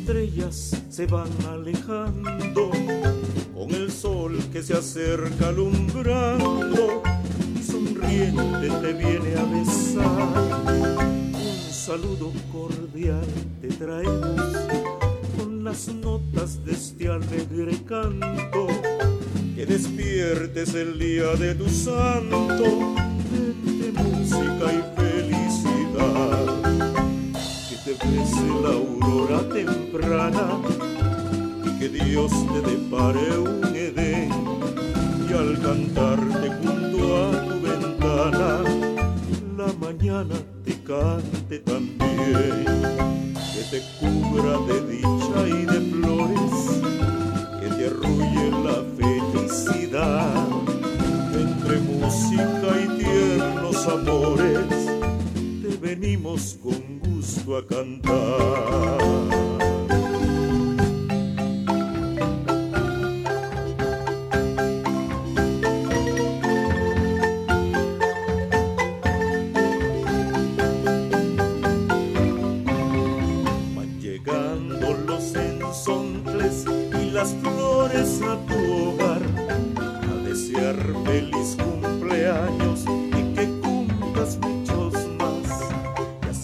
Estrellas 0.10 0.76
se 0.90 1.06
van 1.06 1.30
alejando 1.52 2.72
con 3.54 3.70
el 3.70 3.92
sol 3.92 4.40
que 4.52 4.64
se 4.64 4.74
acerca 4.74 5.50
alumbrando 5.50 7.04
sonriente 7.64 8.70
te 8.82 8.94
viene 8.94 9.36
a 9.38 9.44
besar. 9.44 10.52
Un 11.36 11.72
saludo 11.72 12.34
cordial 12.52 13.28
te 13.62 13.68
traemos 13.68 14.58
con 15.38 15.64
las 15.64 15.88
notas 15.90 16.66
de 16.66 16.72
este 16.72 17.08
alegre 17.08 17.78
canto 17.88 18.66
que 19.56 19.64
despiertes 19.68 20.74
el 20.74 20.98
día 20.98 21.36
de 21.36 21.54
tu 21.54 21.70
santo 21.70 22.64
de 22.64 23.92
música 23.92 24.74
y 24.74 24.99
crece 28.00 28.48
la 28.64 28.70
aurora 28.70 29.40
temprana 29.50 30.60
y 31.66 31.80
que 31.80 31.90
Dios 31.90 32.32
te 32.32 32.62
depare 32.72 33.38
un 33.38 33.64
Edén 33.76 34.32
y 35.30 35.34
al 35.34 35.60
cantarte 35.62 36.50
junto 36.62 37.18
a 37.18 37.32
tu 37.46 37.62
ventana 37.62 38.64
la 39.58 39.74
mañana 39.80 40.36
te 40.64 40.74
cante 40.84 41.60
también 41.60 42.66
que 43.54 43.64
te 43.72 43.82
cubra 44.00 44.58
de 44.68 44.89
a 57.80 58.09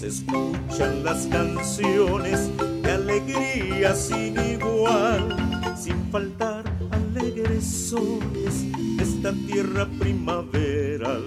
se 0.06 0.24
escucha 0.24 0.88
las 1.04 1.26
canciones 1.28 2.52
de 2.84 2.92
alegría 2.92 3.96
sin 3.96 4.38
igual, 4.40 5.36
sin 5.76 5.96
faltar 6.12 6.64
alegres 6.92 7.66
sones 7.66 8.72
de 8.98 9.04
esta 9.04 9.34
tierra 9.48 9.88
primaveral. 10.00 11.24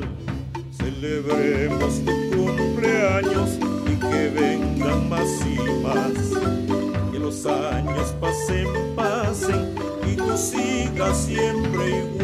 Celebremos 0.71 2.05
tu 2.05 2.37
cumpleaños 2.37 3.59
y 3.87 3.97
que 3.97 4.31
vengan 4.31 5.09
más 5.09 5.29
y 5.45 5.59
más, 5.83 7.11
que 7.11 7.19
los 7.19 7.47
años 7.47 8.15
pasen, 8.21 8.69
pasen 8.95 9.75
y 10.07 10.15
tú 10.15 10.37
sigas 10.37 11.25
siempre 11.25 11.99
igual. 11.99 12.18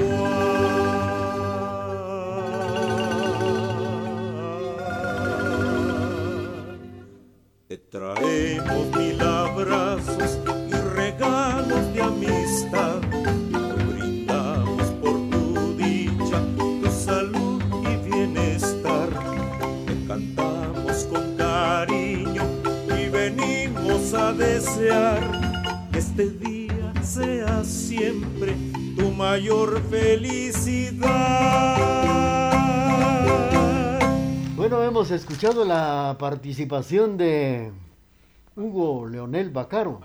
Traemos 8.65 8.97
mil 8.97 9.21
abrazos 9.21 10.39
y 10.69 10.73
regalos 10.95 11.93
de 11.93 12.03
amistad. 12.03 13.01
Brindamos 13.89 14.87
por 15.03 15.31
tu 15.31 15.75
dicha, 15.77 16.41
tu 16.57 16.91
salud 16.91 17.63
y 17.83 17.97
bienestar. 18.09 19.09
Te 19.87 20.07
cantamos 20.07 21.05
con 21.05 21.37
cariño 21.37 22.43
y 22.99 23.09
venimos 23.09 24.15
a 24.15 24.33
desear 24.33 25.21
que 25.93 25.99
este 25.99 26.31
día 26.31 26.93
sea 27.03 27.63
siempre 27.65 28.55
tu 28.97 29.11
mayor 29.11 29.81
felicidad. 29.91 31.05
Bueno, 34.57 34.83
hemos 34.83 35.11
escuchado 35.11 35.65
la 35.65 36.17
participación 36.19 37.19
de 37.19 37.71
Hugo 38.57 39.09
Leonel 39.09 39.51
Bacaro. 39.51 40.01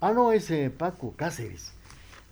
Ah, 0.00 0.12
no, 0.14 0.32
ese 0.32 0.70
Paco 0.70 1.12
Cáceres, 1.16 1.74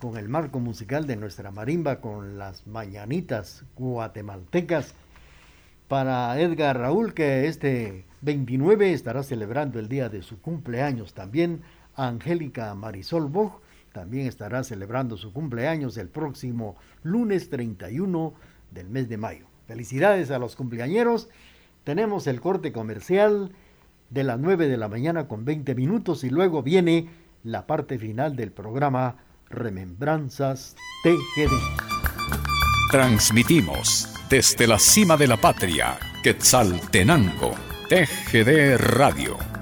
con 0.01 0.17
el 0.17 0.27
marco 0.31 0.61
musical 0.61 1.07
de 1.07 1.17
nuestra 1.17 1.51
marimba, 1.51 2.01
con 2.01 2.39
las 2.39 2.67
mañanitas 2.67 3.63
guatemaltecas, 3.77 4.95
para 5.89 6.41
Edgar 6.41 6.79
Raúl, 6.79 7.13
que 7.13 7.49
este 7.49 8.07
29 8.23 8.95
estará 8.95 9.23
celebrando 9.23 9.79
el 9.79 9.89
día 9.89 10.09
de 10.09 10.23
su 10.23 10.41
cumpleaños. 10.41 11.13
También 11.13 11.61
Angélica 11.97 12.75
Marisol 12.75 13.27
Boj 13.27 13.61
también 13.93 14.27
estará 14.27 14.65
celebrando 14.65 15.19
su 15.19 15.35
cumpleaños 15.35 15.99
el 15.99 16.09
próximo 16.09 16.77
lunes 17.03 17.51
31 17.51 18.33
del 18.71 18.89
mes 18.89 19.11
de 19.11 19.19
mayo. 19.19 19.47
Felicidades 19.67 20.31
a 20.31 20.39
los 20.39 20.57
cumpleañeros. 20.57 21.29
Tenemos 21.85 22.27
el 22.27 22.41
corte 22.41 22.73
comercial 22.73 23.53
de 24.13 24.25
las 24.25 24.39
9 24.39 24.69
de 24.69 24.77
la 24.77 24.89
mañana 24.89 25.27
con 25.27 25.45
20 25.45 25.75
minutos 25.75 26.23
y 26.25 26.31
luego 26.31 26.63
viene 26.63 27.09
la 27.45 27.67
parte 27.67 27.99
final 27.99 28.37
del 28.37 28.53
programa 28.53 29.17
Remembranzas 29.49 30.77
TGD. 31.03 31.53
Transmitimos 32.91 34.09
desde 34.29 34.67
la 34.67 34.79
cima 34.79 35.17
de 35.17 35.29
la 35.29 35.39
patria, 35.39 35.99
Quetzaltenango, 36.23 37.55
TGD 37.89 38.77
Radio. 38.77 39.62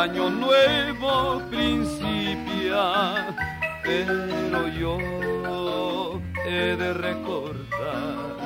Año 0.00 0.30
nuevo 0.30 1.42
principia, 1.50 3.34
pero 3.82 4.66
yo 4.68 4.96
he 6.46 6.74
de 6.74 6.94
recordar 6.94 8.38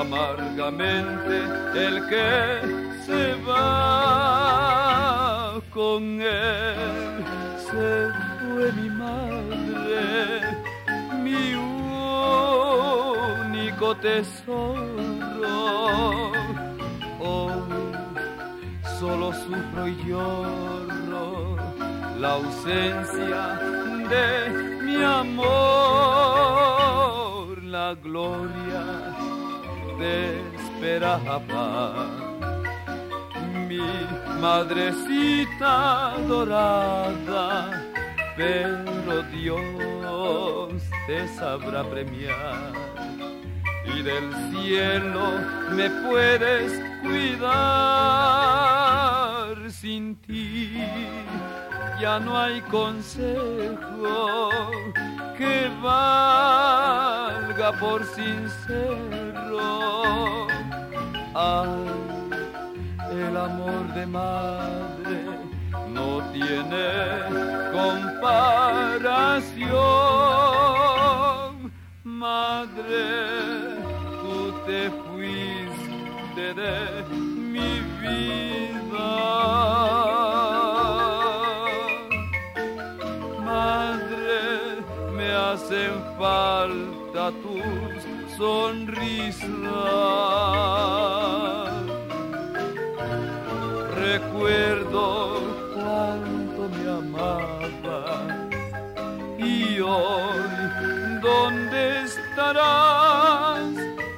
amargamente 0.00 1.34
el 1.86 2.08
que 2.08 2.26
se 3.06 3.34
va 3.48 4.42
con 5.72 6.20
él. 6.20 7.24
Se 7.68 8.10
fue 8.40 8.72
mi 8.72 8.88
madre, 8.90 10.40
mi 11.22 11.54
único 13.54 13.86
tesoro. 13.98 14.96
Solo 18.98 19.30
sufro 19.30 19.86
y 19.86 19.96
lloro. 20.06 21.56
La 22.18 22.32
ausencia 22.32 23.58
de 24.08 24.48
mi 24.82 25.02
amor, 25.04 25.42
la 27.62 27.94
gloria 27.94 29.14
te 29.98 30.40
esperaba. 30.56 32.06
Mi 33.68 33.86
madrecita 34.40 36.14
dorada, 36.26 37.84
pero 38.34 39.22
Dios 39.24 40.72
te 41.06 41.28
sabrá 41.36 41.84
premiar. 41.84 42.72
Y 43.94 44.02
del 44.02 44.34
cielo 44.50 45.26
me 45.72 45.90
puedes 46.08 46.72
cuidar 47.02 48.85
sin 49.86 50.06
ti. 50.26 50.82
Ya 52.00 52.14
no 52.18 52.36
hay 52.36 52.60
consejo 52.62 54.50
que 55.38 55.54
valga 55.80 57.68
por 57.78 58.04
sincero. 58.18 59.60
Ay, 61.34 61.86
el 63.22 63.34
amor 63.36 63.84
de 63.94 64.04
madre 64.06 65.18
no 65.96 66.08
tiene 66.34 66.88
comparación. 67.78 69.56
Madre, 72.02 73.04
tú 74.20 74.36
te 74.66 74.80
fuiste 75.04 76.44
de 76.60 76.74
mi 77.52 77.70
vida. 78.00 78.75
Madre, 83.44 84.82
me 85.16 85.28
hacen 85.32 85.92
falta 86.18 87.32
tus 87.42 88.36
sonrisas. 88.36 89.46
Recuerdo 93.94 95.40
cuánto 95.74 96.68
me 96.76 96.84
amaba 96.90 98.00
y 99.38 99.80
hoy, 99.80 101.20
¿dónde 101.22 102.02
estarás? 102.02 103.64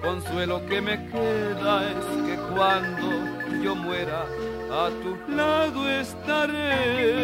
Consuelo 0.03 0.65
que 0.67 0.81
me 0.81 1.05
queda 1.07 1.91
es 1.91 2.05
que 2.27 2.37
cuando 2.55 3.38
yo 3.63 3.75
muera 3.75 4.23
a 4.71 4.91
tu 5.03 5.17
lado 5.33 5.89
estaré. 5.89 7.19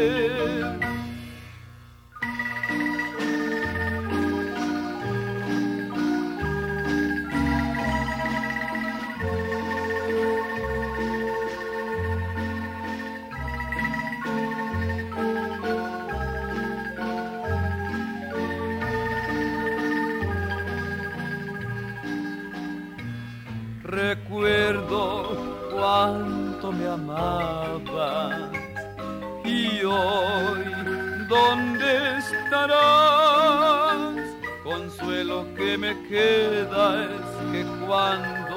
Consuelo 34.63 35.47
que 35.55 35.77
me 35.77 36.01
queda 36.09 37.05
es 37.05 37.11
que 37.53 37.63
cuando 37.87 38.57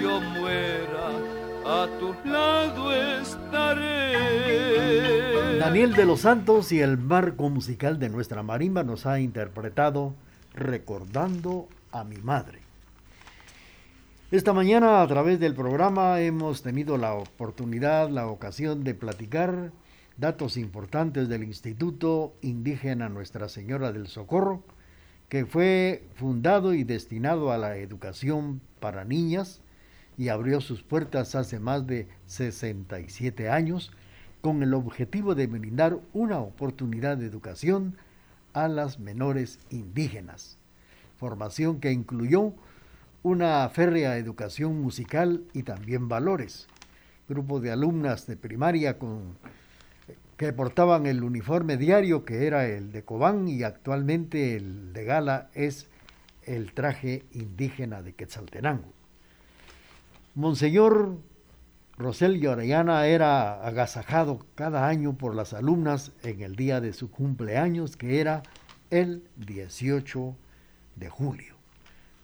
yo 0.00 0.20
muera 0.20 1.08
a 1.64 1.88
tu 1.98 2.14
lado 2.28 2.92
estaré. 2.92 4.12
Daniel 5.58 5.94
de 5.94 6.04
los 6.04 6.20
Santos 6.20 6.72
y 6.72 6.80
el 6.80 6.98
marco 6.98 7.48
musical 7.48 7.98
de 7.98 8.10
nuestra 8.10 8.42
marimba 8.42 8.82
nos 8.82 9.06
ha 9.06 9.18
interpretado 9.20 10.14
Recordando 10.54 11.68
a 11.92 12.04
mi 12.04 12.18
madre. 12.18 12.58
Esta 14.30 14.52
mañana 14.52 15.00
a 15.00 15.06
través 15.06 15.40
del 15.40 15.54
programa 15.54 16.20
hemos 16.20 16.62
tenido 16.62 16.98
la 16.98 17.14
oportunidad, 17.14 18.10
la 18.10 18.26
ocasión 18.26 18.84
de 18.84 18.94
platicar 18.94 19.72
datos 20.16 20.56
importantes 20.56 21.28
del 21.28 21.44
Instituto 21.44 22.34
Indígena 22.42 23.08
Nuestra 23.08 23.48
Señora 23.48 23.92
del 23.92 24.06
Socorro, 24.06 24.62
que 25.28 25.46
fue 25.46 26.04
fundado 26.14 26.74
y 26.74 26.84
destinado 26.84 27.52
a 27.52 27.58
la 27.58 27.76
educación 27.76 28.60
para 28.80 29.04
niñas 29.04 29.60
y 30.18 30.28
abrió 30.28 30.60
sus 30.60 30.82
puertas 30.82 31.34
hace 31.34 31.58
más 31.58 31.86
de 31.86 32.06
67 32.26 33.48
años 33.48 33.92
con 34.42 34.62
el 34.62 34.74
objetivo 34.74 35.34
de 35.34 35.46
brindar 35.46 35.98
una 36.12 36.40
oportunidad 36.40 37.16
de 37.16 37.26
educación 37.26 37.96
a 38.52 38.68
las 38.68 38.98
menores 38.98 39.58
indígenas, 39.70 40.58
formación 41.16 41.80
que 41.80 41.92
incluyó 41.92 42.52
una 43.22 43.66
férrea 43.68 44.18
educación 44.18 44.82
musical 44.82 45.44
y 45.54 45.62
también 45.62 46.08
valores. 46.08 46.66
Grupo 47.28 47.60
de 47.60 47.70
alumnas 47.70 48.26
de 48.26 48.36
primaria 48.36 48.98
con, 48.98 49.36
que 50.42 50.52
portaban 50.52 51.06
el 51.06 51.22
uniforme 51.22 51.76
diario 51.76 52.24
que 52.24 52.48
era 52.48 52.66
el 52.66 52.90
de 52.90 53.04
Cobán 53.04 53.46
y 53.46 53.62
actualmente 53.62 54.56
el 54.56 54.92
de 54.92 55.04
gala 55.04 55.50
es 55.54 55.86
el 56.42 56.72
traje 56.72 57.24
indígena 57.30 58.02
de 58.02 58.14
Quetzaltenango. 58.14 58.92
Monseñor 60.34 61.16
Rosel 61.96 62.44
Orellana 62.44 63.06
era 63.06 63.64
agasajado 63.64 64.44
cada 64.56 64.88
año 64.88 65.16
por 65.16 65.36
las 65.36 65.52
alumnas 65.52 66.10
en 66.24 66.40
el 66.40 66.56
día 66.56 66.80
de 66.80 66.92
su 66.92 67.08
cumpleaños, 67.08 67.96
que 67.96 68.20
era 68.20 68.42
el 68.90 69.22
18 69.36 70.34
de 70.96 71.08
julio. 71.08 71.54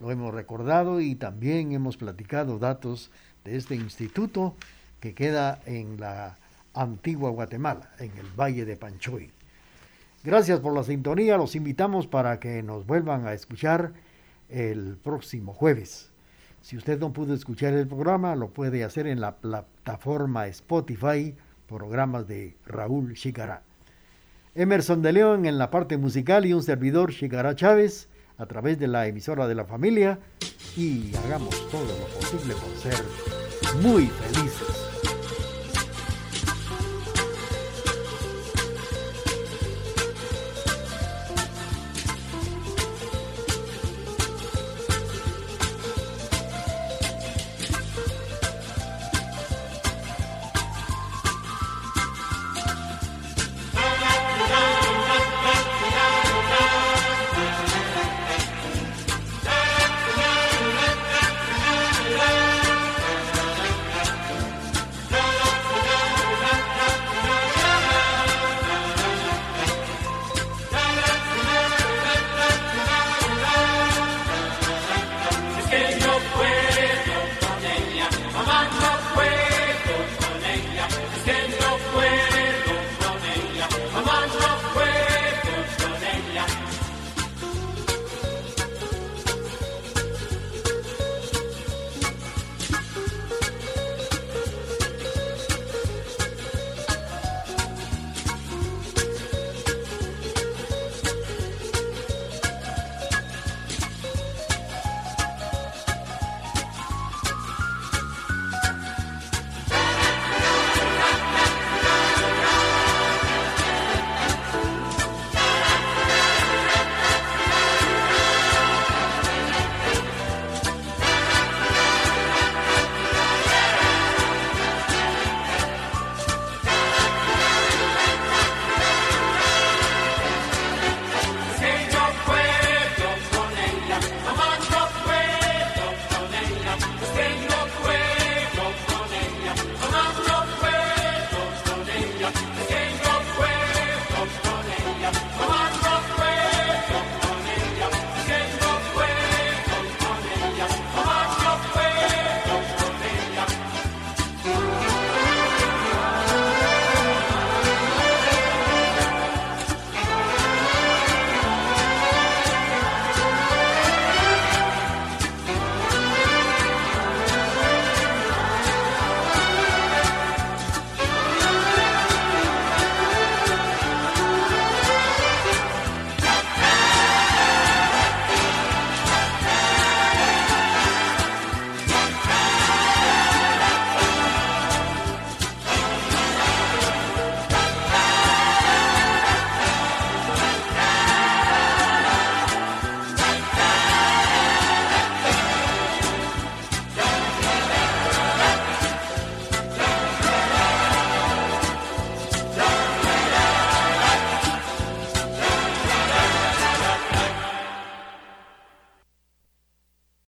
Lo 0.01 0.11
hemos 0.11 0.35
recordado 0.35 1.01
y 1.01 1.15
también 1.15 1.71
hemos 1.71 1.97
platicado 1.97 2.59
datos 2.59 3.13
de 3.45 3.57
este 3.57 3.77
instituto 3.77 4.57
que 4.99 5.15
queda 5.15 5.61
en 5.67 6.01
la 6.01 6.37
antigua 6.83 7.31
Guatemala, 7.31 7.91
en 7.99 8.17
el 8.17 8.27
Valle 8.39 8.65
de 8.65 8.77
Panchoy. 8.77 9.31
Gracias 10.25 10.61
por 10.61 10.75
la 10.75 10.83
sintonía. 10.83 11.37
Los 11.37 11.57
invitamos 11.57 12.07
para 12.07 12.39
que 12.39 12.63
nos 12.63 12.87
vuelvan 12.87 13.27
a 13.27 13.33
escuchar 13.33 13.93
el 14.49 14.97
próximo 14.97 15.53
jueves. 15.53 16.11
Si 16.61 16.77
usted 16.77 16.99
no 16.99 17.13
pudo 17.13 17.35
escuchar 17.35 17.75
el 17.75 17.87
programa, 17.87 18.35
lo 18.35 18.51
puede 18.51 18.85
hacer 18.85 19.07
en 19.07 19.21
la 19.21 19.37
plataforma 19.37 20.47
Spotify, 20.49 21.35
programas 21.67 22.27
de 22.27 22.57
Raúl 22.67 23.15
Chicará. 23.15 23.63
Emerson 24.55 25.03
de 25.03 25.13
León 25.13 25.47
en 25.47 25.59
la 25.59 25.71
parte 25.71 25.97
musical 25.97 26.47
y 26.47 26.53
un 26.53 26.63
servidor 26.63 27.13
Chicará 27.13 27.55
Chávez 27.55 28.09
a 28.39 28.47
través 28.47 28.79
de 28.79 28.89
la 28.89 29.07
emisora 29.07 29.47
de 29.47 29.55
la 29.55 29.65
familia 29.65 30.19
y 30.77 31.15
hagamos 31.25 31.71
todo 31.71 31.87
lo 31.87 32.07
posible 32.19 32.55
por 32.55 32.77
ser 32.77 33.05
muy 33.83 34.07
felices. 34.07 34.88